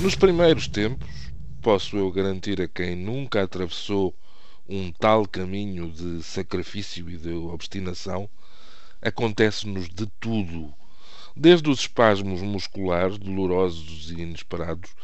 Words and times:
Nos 0.00 0.14
primeiros 0.14 0.68
tempos, 0.68 1.08
posso 1.60 1.96
eu 1.96 2.08
garantir 2.12 2.62
a 2.62 2.68
quem 2.68 2.94
nunca 2.94 3.42
atravessou 3.42 4.14
um 4.68 4.92
tal 4.92 5.26
caminho 5.26 5.90
de 5.90 6.22
sacrifício 6.22 7.10
e 7.10 7.16
de 7.16 7.30
obstinação, 7.30 8.30
acontece-nos 9.02 9.88
de 9.88 10.06
tudo, 10.20 10.72
desde 11.34 11.68
os 11.68 11.80
espasmos 11.80 12.40
musculares 12.42 13.18
dolorosos 13.18 14.12
e 14.12 14.20
inesperados, 14.20 14.94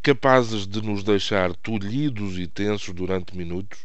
capazes 0.00 0.68
de 0.68 0.80
nos 0.82 1.02
deixar 1.02 1.52
tolhidos 1.56 2.38
e 2.38 2.46
tensos 2.46 2.94
durante 2.94 3.36
minutos, 3.36 3.80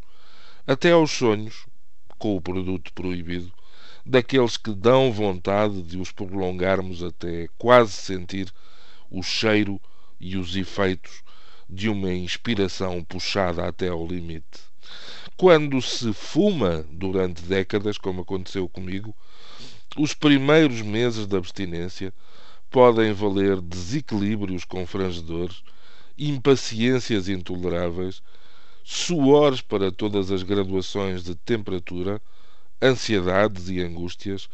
até 0.68 0.92
aos 0.92 1.10
sonhos, 1.10 1.66
com 2.20 2.36
o 2.36 2.42
produto 2.42 2.94
proibido, 2.94 3.52
daqueles 4.06 4.56
que 4.56 4.72
dão 4.72 5.12
vontade 5.12 5.82
de 5.82 5.98
os 5.98 6.12
prolongarmos 6.12 7.02
até 7.02 7.48
quase 7.58 7.94
sentir 7.94 8.54
o 9.10 9.24
cheiro 9.24 9.82
e 10.24 10.38
os 10.38 10.56
efeitos 10.56 11.22
de 11.70 11.90
uma 11.90 12.14
inspiração 12.14 13.04
puxada 13.04 13.68
até 13.68 13.90
ao 13.90 14.08
limite. 14.08 14.62
Quando 15.36 15.82
se 15.82 16.14
fuma 16.14 16.86
durante 16.90 17.42
décadas, 17.42 17.98
como 17.98 18.22
aconteceu 18.22 18.70
comigo, 18.70 19.14
os 19.98 20.14
primeiros 20.14 20.82
meses 20.82 21.28
de 21.28 21.36
abstinência 21.36 22.14
podem 22.72 23.12
valer 23.12 23.60
desequilíbrios 23.60 24.64
confrangedores, 24.64 25.62
impaciências 26.18 27.28
intoleráveis, 27.28 28.22
suores 28.84 29.62
para 29.62 29.92
todas 29.92 30.32
as 30.32 30.42
graduações 30.42 31.24
de 31.24 31.36
temperatura, 31.36 32.22
ansiedades 32.82 33.70
e 33.70 33.82
angústias, 33.82 34.48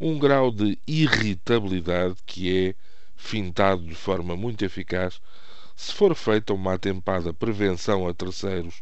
um 0.00 0.18
grau 0.18 0.52
de 0.52 0.78
irritabilidade 0.86 2.16
que 2.24 2.56
é 2.56 2.74
fintado 3.18 3.82
de 3.82 3.94
forma 3.94 4.36
muito 4.36 4.64
eficaz, 4.64 5.20
se 5.76 5.92
for 5.92 6.14
feita 6.14 6.54
uma 6.54 6.74
atempada 6.74 7.34
prevenção 7.34 8.08
a 8.08 8.14
terceiros 8.14 8.80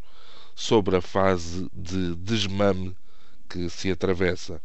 sobre 0.55 0.97
a 0.97 1.01
fase 1.01 1.69
de 1.73 2.15
desmame 2.15 2.97
que 3.48 3.69
se 3.69 3.91
atravessa. 3.91 4.62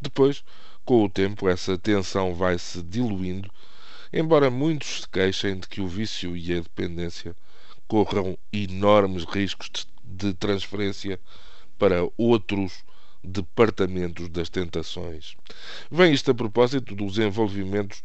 Depois, 0.00 0.44
com 0.84 1.04
o 1.04 1.10
tempo, 1.10 1.48
essa 1.48 1.76
tensão 1.76 2.34
vai 2.34 2.58
se 2.58 2.82
diluindo, 2.82 3.50
embora 4.12 4.50
muitos 4.50 5.00
se 5.00 5.08
queixem 5.08 5.58
de 5.58 5.66
que 5.66 5.80
o 5.80 5.88
vício 5.88 6.36
e 6.36 6.52
a 6.52 6.60
dependência 6.60 7.34
corram 7.88 8.38
enormes 8.52 9.24
riscos 9.24 9.88
de 10.04 10.32
transferência 10.34 11.18
para 11.78 12.08
outros 12.16 12.84
departamentos 13.22 14.28
das 14.28 14.48
tentações. 14.48 15.36
Vem 15.90 16.12
isto 16.12 16.30
a 16.30 16.34
propósito 16.34 16.94
dos 16.94 17.18
envolvimentos 17.18 18.02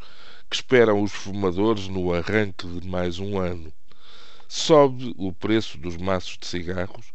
que 0.50 0.56
esperam 0.56 1.02
os 1.02 1.12
fumadores 1.12 1.88
no 1.88 2.14
arranque 2.14 2.68
de 2.68 2.88
mais 2.88 3.20
um 3.20 3.40
ano. 3.40 3.72
Sobe 4.48 5.14
o 5.18 5.34
preço 5.34 5.78
dos 5.78 5.98
maços 5.98 6.38
de 6.38 6.46
cigarros, 6.46 7.14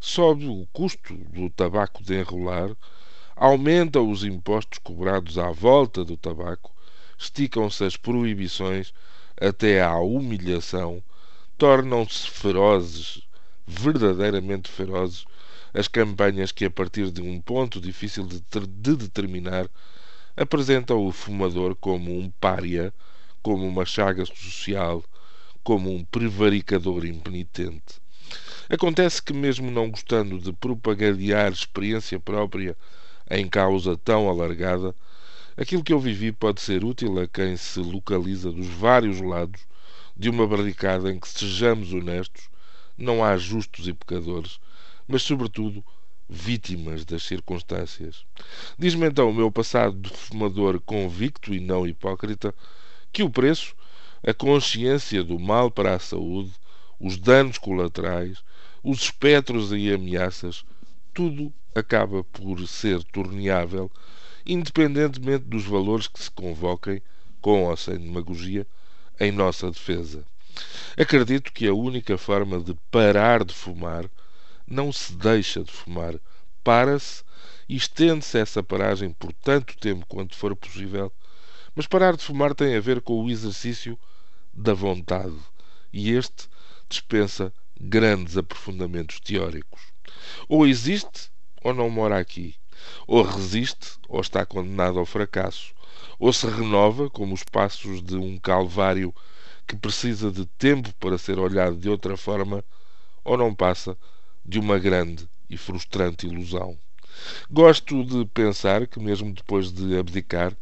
sobe 0.00 0.46
o 0.46 0.66
custo 0.72 1.14
do 1.14 1.48
tabaco 1.48 2.02
de 2.02 2.18
enrolar, 2.18 2.74
aumenta 3.36 4.00
os 4.00 4.24
impostos 4.24 4.78
cobrados 4.78 5.38
à 5.38 5.50
volta 5.50 6.04
do 6.04 6.16
tabaco, 6.16 6.74
esticam-se 7.16 7.84
as 7.84 7.96
proibições 7.96 8.92
até 9.40 9.80
à 9.80 9.96
humilhação, 9.98 11.02
tornam-se 11.56 12.28
ferozes, 12.28 13.22
verdadeiramente 13.66 14.68
ferozes, 14.68 15.24
as 15.74 15.88
campanhas 15.88 16.52
que, 16.52 16.64
a 16.64 16.70
partir 16.70 17.10
de 17.10 17.22
um 17.22 17.40
ponto 17.40 17.80
difícil 17.80 18.26
de, 18.26 18.42
de 18.68 18.96
determinar, 18.96 19.68
apresentam 20.36 21.06
o 21.06 21.12
fumador 21.12 21.74
como 21.74 22.18
um 22.18 22.30
pária, 22.30 22.92
como 23.42 23.66
uma 23.66 23.84
chaga 23.84 24.24
social, 24.24 25.02
como 25.62 25.94
um 25.94 26.04
prevaricador 26.04 27.04
impenitente. 27.04 28.00
Acontece 28.68 29.22
que, 29.22 29.32
mesmo 29.32 29.70
não 29.70 29.90
gostando 29.90 30.38
de 30.38 30.52
propagandear 30.52 31.52
experiência 31.52 32.18
própria 32.18 32.76
em 33.30 33.48
causa 33.48 33.96
tão 33.96 34.28
alargada, 34.28 34.94
aquilo 35.56 35.84
que 35.84 35.92
eu 35.92 36.00
vivi 36.00 36.32
pode 36.32 36.60
ser 36.60 36.84
útil 36.84 37.18
a 37.20 37.26
quem 37.26 37.56
se 37.56 37.80
localiza 37.80 38.50
dos 38.50 38.66
vários 38.66 39.20
lados 39.20 39.60
de 40.16 40.30
uma 40.30 40.46
barricada 40.46 41.10
em 41.10 41.18
que, 41.18 41.28
sejamos 41.28 41.92
honestos, 41.92 42.48
não 42.96 43.24
há 43.24 43.36
justos 43.36 43.88
e 43.88 43.92
pecadores, 43.92 44.58
mas, 45.12 45.22
sobretudo, 45.24 45.84
vítimas 46.26 47.04
das 47.04 47.22
circunstâncias. 47.24 48.24
Diz-me 48.78 49.06
então 49.06 49.28
o 49.28 49.34
meu 49.34 49.52
passado 49.52 49.94
de 49.94 50.08
fumador 50.08 50.80
convicto 50.80 51.52
e 51.52 51.60
não 51.60 51.86
hipócrita 51.86 52.54
que 53.12 53.22
o 53.22 53.28
preço, 53.28 53.76
a 54.26 54.32
consciência 54.32 55.22
do 55.22 55.38
mal 55.38 55.70
para 55.70 55.94
a 55.94 55.98
saúde, 55.98 56.52
os 56.98 57.18
danos 57.18 57.58
colaterais, 57.58 58.42
os 58.82 59.02
espectros 59.02 59.70
e 59.70 59.92
ameaças, 59.92 60.64
tudo 61.12 61.52
acaba 61.74 62.24
por 62.24 62.66
ser 62.66 63.04
torneável, 63.04 63.90
independentemente 64.46 65.44
dos 65.44 65.64
valores 65.64 66.08
que 66.08 66.22
se 66.22 66.30
convoquem, 66.30 67.02
com 67.38 67.64
ou 67.64 67.76
sem 67.76 67.98
demagogia, 67.98 68.66
em 69.20 69.30
nossa 69.30 69.70
defesa. 69.70 70.24
Acredito 70.96 71.52
que 71.52 71.68
a 71.68 71.74
única 71.74 72.16
forma 72.16 72.58
de 72.58 72.74
parar 72.90 73.44
de 73.44 73.52
fumar 73.52 74.08
não 74.72 74.90
se 74.90 75.12
deixa 75.12 75.62
de 75.62 75.70
fumar, 75.70 76.18
para-se 76.64 77.22
e 77.68 77.76
estende-se 77.76 78.38
essa 78.38 78.62
paragem 78.62 79.12
por 79.12 79.30
tanto 79.34 79.76
tempo 79.76 80.06
quanto 80.06 80.34
for 80.34 80.56
possível. 80.56 81.12
Mas 81.74 81.86
parar 81.86 82.16
de 82.16 82.24
fumar 82.24 82.54
tem 82.54 82.74
a 82.74 82.80
ver 82.80 83.02
com 83.02 83.22
o 83.22 83.30
exercício 83.30 83.98
da 84.50 84.72
vontade, 84.72 85.36
e 85.92 86.12
este 86.12 86.48
dispensa 86.88 87.52
grandes 87.78 88.38
aprofundamentos 88.38 89.20
teóricos. 89.20 89.82
Ou 90.48 90.66
existe 90.66 91.30
ou 91.62 91.74
não 91.74 91.90
mora 91.90 92.18
aqui. 92.18 92.54
Ou 93.06 93.22
resiste 93.22 93.98
ou 94.08 94.22
está 94.22 94.46
condenado 94.46 94.98
ao 94.98 95.06
fracasso. 95.06 95.74
Ou 96.18 96.32
se 96.32 96.46
renova, 96.46 97.10
como 97.10 97.34
os 97.34 97.42
passos 97.42 98.02
de 98.02 98.16
um 98.16 98.38
calvário 98.38 99.14
que 99.66 99.76
precisa 99.76 100.30
de 100.30 100.46
tempo 100.46 100.92
para 100.94 101.18
ser 101.18 101.38
olhado 101.38 101.76
de 101.76 101.88
outra 101.90 102.16
forma, 102.16 102.64
ou 103.22 103.36
não 103.36 103.54
passa 103.54 103.96
de 104.44 104.58
uma 104.58 104.78
grande 104.78 105.28
e 105.48 105.56
frustrante 105.56 106.26
ilusão. 106.26 106.76
Gosto 107.50 108.04
de 108.04 108.24
pensar 108.26 108.86
que, 108.86 108.98
mesmo 108.98 109.32
depois 109.32 109.70
de 109.70 109.96
abdicar, 109.98 110.56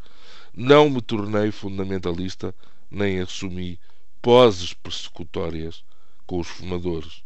não 0.55 0.91
me 0.91 1.01
tornei 1.01 1.51
fundamentalista 1.51 2.55
nem 2.91 3.21
assumi 3.21 3.79
poses 4.21 4.75
persecutórias 4.75 5.85
com 6.27 6.41
os 6.41 6.49
fumadores. 6.49 7.23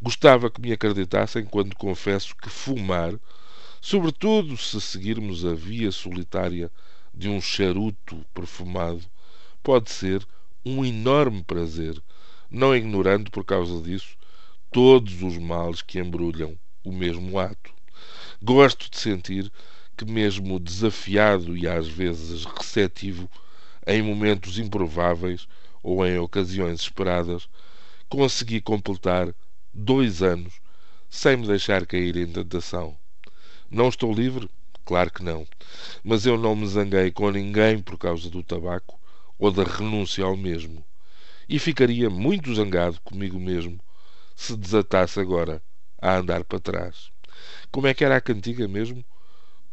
Gostava 0.00 0.50
que 0.50 0.60
me 0.60 0.72
acreditassem 0.72 1.44
quando 1.44 1.76
confesso 1.76 2.34
que 2.36 2.48
fumar, 2.48 3.14
sobretudo 3.80 4.56
se 4.56 4.80
seguirmos 4.80 5.44
a 5.44 5.54
via 5.54 5.92
solitária 5.92 6.70
de 7.14 7.28
um 7.28 7.40
charuto 7.40 8.24
perfumado, 8.34 9.02
pode 9.62 9.90
ser 9.90 10.26
um 10.64 10.84
enorme 10.84 11.44
prazer, 11.44 12.02
não 12.50 12.74
ignorando 12.74 13.30
por 13.30 13.44
causa 13.44 13.80
disso 13.82 14.16
todos 14.72 15.22
os 15.22 15.36
males 15.36 15.82
que 15.82 15.98
embrulham 15.98 16.58
o 16.82 16.90
mesmo 16.90 17.38
ato. 17.38 17.70
Gosto 18.42 18.90
de 18.90 18.98
sentir 18.98 19.52
que, 19.94 20.04
mesmo 20.06 20.58
desafiado 20.58 21.54
e 21.54 21.68
às 21.68 21.86
vezes 21.86 22.46
receptivo, 22.46 23.28
em 23.86 24.00
momentos 24.00 24.58
improváveis 24.58 25.46
ou 25.82 26.06
em 26.06 26.16
ocasiões 26.18 26.80
esperadas, 26.80 27.48
consegui 28.08 28.62
completar 28.62 29.34
dois 29.74 30.22
anos 30.22 30.54
sem 31.10 31.36
me 31.36 31.46
deixar 31.46 31.84
cair 31.84 32.16
em 32.16 32.26
tentação. 32.26 32.96
Não 33.70 33.90
estou 33.90 34.10
livre? 34.10 34.48
Claro 34.86 35.12
que 35.12 35.22
não. 35.22 35.46
Mas 36.02 36.24
eu 36.24 36.38
não 36.38 36.56
me 36.56 36.66
zanguei 36.66 37.10
com 37.10 37.30
ninguém 37.30 37.78
por 37.78 37.98
causa 37.98 38.30
do 38.30 38.42
tabaco 38.42 38.98
ou 39.38 39.50
da 39.50 39.64
renúncia 39.64 40.24
ao 40.24 40.36
mesmo. 40.36 40.82
E 41.46 41.58
ficaria 41.58 42.08
muito 42.08 42.54
zangado 42.54 42.98
comigo 43.02 43.38
mesmo 43.38 43.78
se 44.42 44.56
desatasse 44.56 45.20
agora 45.20 45.62
a 46.00 46.16
andar 46.16 46.44
para 46.44 46.58
trás. 46.58 47.10
Como 47.70 47.86
é 47.86 47.94
que 47.94 48.04
era 48.04 48.16
a 48.16 48.20
cantiga 48.20 48.66
mesmo? 48.66 49.04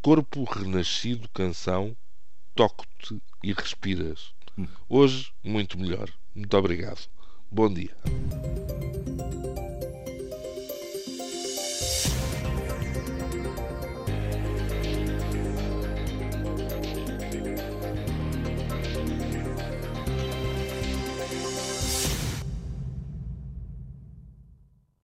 Corpo 0.02 0.44
renascido, 0.44 1.28
canção, 1.30 1.96
toco-te 2.56 3.22
e 3.44 3.52
respiras. 3.52 4.34
Hum. 4.58 4.68
Hoje, 4.88 5.32
muito 5.44 5.78
melhor. 5.78 6.10
Muito 6.36 6.56
obrigado. 6.56 7.10
Bom 7.52 7.74
dia. 7.74 7.96